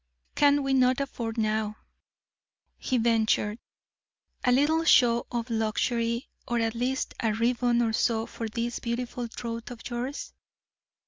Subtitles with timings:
[0.33, 1.77] 'Can we not afford now,'
[2.79, 3.59] he ventured,
[4.43, 9.27] 'a little show of luxury, or at least a ribbon or so for this beautiful
[9.27, 10.33] throat of yours?'